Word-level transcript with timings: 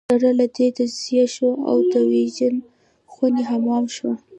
سره 0.09 0.29
له 0.39 0.45
دې 0.55 0.67
تجزیه 0.77 1.25
شوه 1.35 1.53
او 1.69 1.77
د 1.91 1.93
ویرجن 2.09 2.55
خوني 3.11 3.43
حمام 3.51 3.85
شوه. 3.95 4.13